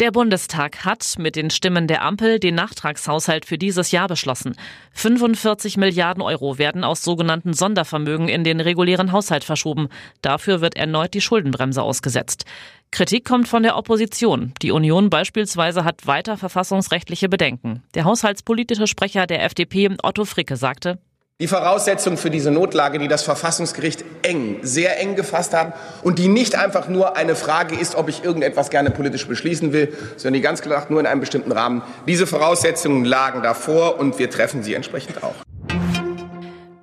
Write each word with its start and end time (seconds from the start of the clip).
Der 0.00 0.10
Bundestag 0.10 0.84
hat 0.84 1.14
mit 1.18 1.36
den 1.36 1.50
Stimmen 1.50 1.86
der 1.86 2.02
Ampel 2.02 2.40
den 2.40 2.56
Nachtragshaushalt 2.56 3.46
für 3.46 3.58
dieses 3.58 3.92
Jahr 3.92 4.08
beschlossen. 4.08 4.56
45 4.92 5.76
Milliarden 5.76 6.20
Euro 6.20 6.58
werden 6.58 6.82
aus 6.82 7.02
sogenannten 7.02 7.54
Sondervermögen 7.54 8.28
in 8.28 8.42
den 8.42 8.58
regulären 8.58 9.12
Haushalt 9.12 9.44
verschoben. 9.44 9.88
Dafür 10.20 10.60
wird 10.60 10.76
erneut 10.76 11.14
die 11.14 11.20
Schuldenbremse 11.20 11.80
ausgesetzt. 11.80 12.44
Kritik 12.90 13.24
kommt 13.24 13.46
von 13.46 13.62
der 13.62 13.76
Opposition. 13.76 14.52
Die 14.62 14.72
Union 14.72 15.10
beispielsweise 15.10 15.84
hat 15.84 16.08
weiter 16.08 16.36
verfassungsrechtliche 16.36 17.28
Bedenken. 17.28 17.84
Der 17.94 18.04
haushaltspolitische 18.04 18.88
Sprecher 18.88 19.28
der 19.28 19.44
FDP, 19.44 19.96
Otto 20.02 20.24
Fricke, 20.24 20.56
sagte, 20.56 20.98
die 21.40 21.48
Voraussetzungen 21.48 22.16
für 22.16 22.30
diese 22.30 22.52
Notlage, 22.52 23.00
die 23.00 23.08
das 23.08 23.24
Verfassungsgericht 23.24 24.04
eng, 24.22 24.60
sehr 24.62 25.00
eng 25.00 25.16
gefasst 25.16 25.52
hat 25.52 25.74
und 26.04 26.20
die 26.20 26.28
nicht 26.28 26.54
einfach 26.54 26.88
nur 26.88 27.16
eine 27.16 27.34
Frage 27.34 27.74
ist, 27.74 27.96
ob 27.96 28.08
ich 28.08 28.22
irgendetwas 28.22 28.70
gerne 28.70 28.90
politisch 28.90 29.26
beschließen 29.26 29.72
will, 29.72 29.92
sondern 30.16 30.34
die 30.34 30.40
ganz 30.42 30.62
klar 30.62 30.86
nur 30.90 31.00
in 31.00 31.06
einem 31.06 31.20
bestimmten 31.20 31.50
Rahmen. 31.50 31.82
Diese 32.06 32.28
Voraussetzungen 32.28 33.04
lagen 33.04 33.42
davor 33.42 33.98
und 33.98 34.18
wir 34.20 34.30
treffen 34.30 34.62
sie 34.62 34.74
entsprechend 34.74 35.24
auch. 35.24 35.43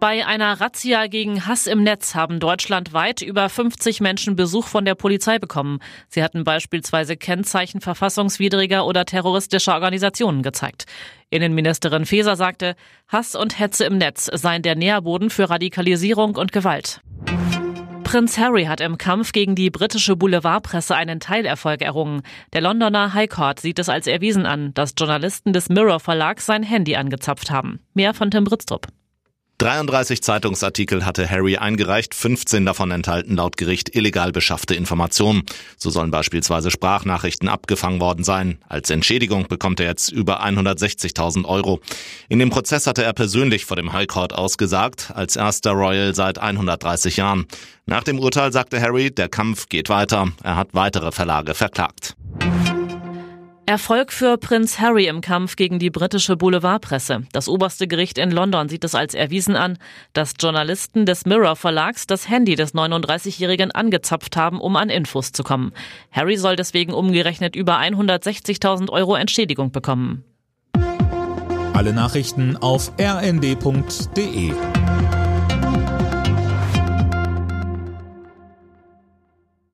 Bei 0.01 0.25
einer 0.25 0.59
Razzia 0.59 1.05
gegen 1.05 1.45
Hass 1.45 1.67
im 1.67 1.83
Netz 1.83 2.15
haben 2.15 2.39
deutschlandweit 2.39 3.21
über 3.21 3.47
50 3.47 4.01
Menschen 4.01 4.35
Besuch 4.35 4.65
von 4.65 4.83
der 4.83 4.95
Polizei 4.95 5.37
bekommen. 5.37 5.77
Sie 6.07 6.23
hatten 6.23 6.43
beispielsweise 6.43 7.15
Kennzeichen 7.15 7.81
verfassungswidriger 7.81 8.87
oder 8.87 9.05
terroristischer 9.05 9.75
Organisationen 9.75 10.41
gezeigt. 10.41 10.85
Innenministerin 11.29 12.07
Faeser 12.07 12.35
sagte, 12.35 12.75
Hass 13.09 13.35
und 13.35 13.59
Hetze 13.59 13.85
im 13.85 13.99
Netz 13.99 14.25
seien 14.25 14.63
der 14.63 14.73
Nährboden 14.73 15.29
für 15.29 15.51
Radikalisierung 15.51 16.35
und 16.35 16.51
Gewalt. 16.51 17.01
Prinz 18.03 18.39
Harry 18.39 18.63
hat 18.63 18.81
im 18.81 18.97
Kampf 18.97 19.33
gegen 19.33 19.53
die 19.53 19.69
britische 19.69 20.15
Boulevardpresse 20.15 20.95
einen 20.95 21.19
Teilerfolg 21.19 21.83
errungen. 21.83 22.23
Der 22.53 22.61
Londoner 22.61 23.13
High 23.13 23.29
Court 23.29 23.59
sieht 23.59 23.77
es 23.77 23.87
als 23.87 24.07
erwiesen 24.07 24.47
an, 24.47 24.73
dass 24.73 24.95
Journalisten 24.97 25.53
des 25.53 25.69
Mirror 25.69 25.99
Verlags 25.99 26.47
sein 26.47 26.63
Handy 26.63 26.95
angezapft 26.95 27.51
haben. 27.51 27.81
Mehr 27.93 28.15
von 28.15 28.31
Tim 28.31 28.45
Britztrup. 28.45 28.87
33 29.61 30.23
Zeitungsartikel 30.23 31.05
hatte 31.05 31.29
Harry 31.29 31.55
eingereicht, 31.55 32.15
15 32.15 32.65
davon 32.65 32.89
enthalten 32.89 33.35
laut 33.35 33.57
Gericht 33.57 33.95
illegal 33.95 34.31
beschaffte 34.31 34.73
Informationen. 34.73 35.43
So 35.77 35.91
sollen 35.91 36.09
beispielsweise 36.09 36.71
Sprachnachrichten 36.71 37.47
abgefangen 37.47 38.01
worden 38.01 38.23
sein. 38.23 38.57
Als 38.67 38.89
Entschädigung 38.89 39.47
bekommt 39.47 39.79
er 39.79 39.85
jetzt 39.85 40.11
über 40.11 40.43
160.000 40.43 41.45
Euro. 41.45 41.79
In 42.27 42.39
dem 42.39 42.49
Prozess 42.49 42.87
hatte 42.87 43.03
er 43.03 43.13
persönlich 43.13 43.65
vor 43.65 43.77
dem 43.77 43.93
High 43.93 44.07
Court 44.07 44.33
ausgesagt, 44.33 45.11
als 45.13 45.35
erster 45.35 45.73
Royal 45.73 46.15
seit 46.15 46.39
130 46.39 47.17
Jahren. 47.17 47.45
Nach 47.85 48.03
dem 48.03 48.17
Urteil 48.17 48.51
sagte 48.51 48.81
Harry, 48.81 49.11
der 49.11 49.29
Kampf 49.29 49.69
geht 49.69 49.89
weiter. 49.89 50.31
Er 50.41 50.55
hat 50.55 50.69
weitere 50.73 51.11
Verlage 51.11 51.53
verklagt. 51.53 52.15
Erfolg 53.71 54.11
für 54.11 54.37
Prinz 54.37 54.79
Harry 54.79 55.07
im 55.07 55.21
Kampf 55.21 55.55
gegen 55.55 55.79
die 55.79 55.89
britische 55.89 56.35
Boulevardpresse. 56.35 57.21
Das 57.31 57.47
oberste 57.47 57.87
Gericht 57.87 58.17
in 58.17 58.29
London 58.29 58.67
sieht 58.67 58.83
es 58.83 58.95
als 58.95 59.13
erwiesen 59.13 59.55
an, 59.55 59.77
dass 60.11 60.33
Journalisten 60.37 61.05
des 61.05 61.25
Mirror 61.25 61.55
Verlags 61.55 62.05
das 62.05 62.27
Handy 62.27 62.55
des 62.55 62.75
39-Jährigen 62.75 63.71
angezapft 63.71 64.35
haben, 64.35 64.59
um 64.59 64.75
an 64.75 64.89
Infos 64.89 65.31
zu 65.31 65.43
kommen. 65.43 65.71
Harry 66.11 66.35
soll 66.35 66.57
deswegen 66.57 66.93
umgerechnet 66.93 67.55
über 67.55 67.79
160.000 67.79 68.89
Euro 68.89 69.15
Entschädigung 69.15 69.71
bekommen. 69.71 70.25
Alle 71.71 71.93
Nachrichten 71.93 72.57
auf 72.57 72.91
rnd.de 72.99 74.51